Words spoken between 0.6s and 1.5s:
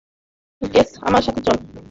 gauge, আমার সাথে